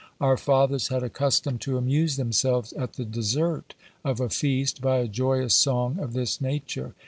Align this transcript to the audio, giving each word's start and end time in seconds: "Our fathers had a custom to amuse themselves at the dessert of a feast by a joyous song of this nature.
"Our 0.19 0.35
fathers 0.35 0.87
had 0.87 1.03
a 1.03 1.11
custom 1.11 1.59
to 1.59 1.77
amuse 1.77 2.15
themselves 2.15 2.73
at 2.73 2.93
the 2.93 3.05
dessert 3.05 3.75
of 4.03 4.19
a 4.19 4.29
feast 4.29 4.81
by 4.81 4.97
a 4.97 5.07
joyous 5.07 5.53
song 5.53 5.99
of 5.99 6.13
this 6.13 6.41
nature. 6.41 6.95